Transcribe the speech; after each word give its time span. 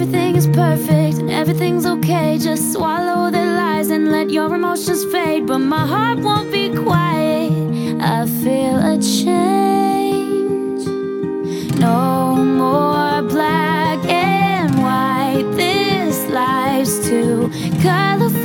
Everything 0.00 0.36
is 0.36 0.46
perfect 0.46 1.18
and 1.18 1.28
everything's 1.28 1.84
okay. 1.84 2.38
Just 2.38 2.72
swallow 2.72 3.32
the 3.32 3.44
lies 3.44 3.90
and 3.90 4.12
let 4.12 4.30
your 4.30 4.54
emotions 4.54 5.04
fade. 5.10 5.44
But 5.48 5.58
my 5.58 5.84
heart 5.84 6.20
won't 6.20 6.52
be 6.52 6.72
quiet. 6.72 7.50
I 8.00 8.24
feel 8.40 8.78
a 8.78 8.96
change. 9.02 10.86
No 11.80 12.36
more 12.36 13.22
black 13.22 13.98
and 14.04 14.70
white. 14.80 15.50
This 15.56 16.28
life's 16.28 17.00
too 17.08 17.50
colorful, 17.82 18.37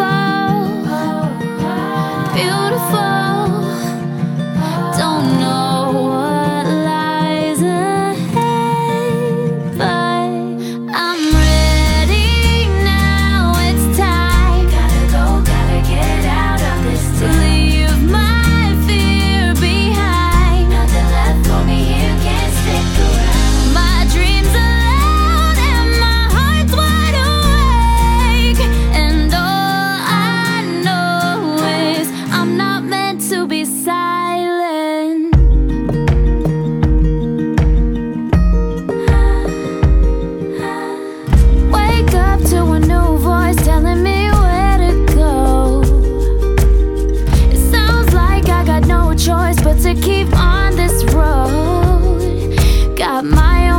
leave 50.14 50.34
on 50.34 50.76
this 50.76 51.04
road. 51.14 52.58
Got 52.98 53.26
my 53.26 53.70
own. 53.70 53.73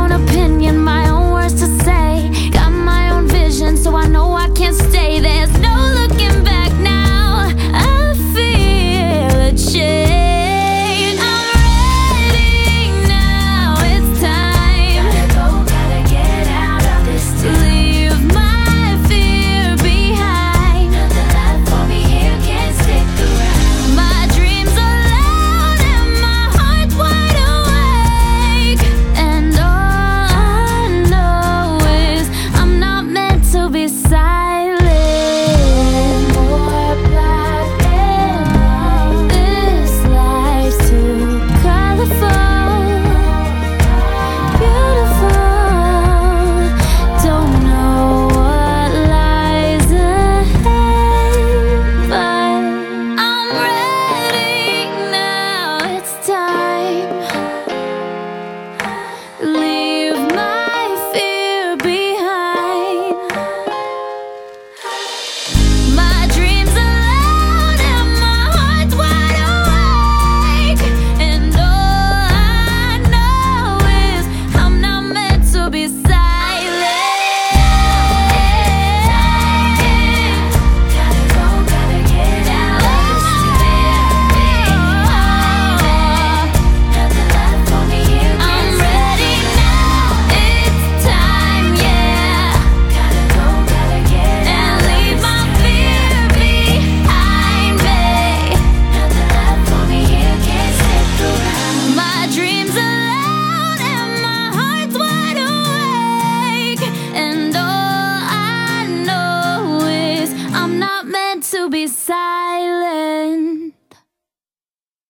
beside 111.75 112.44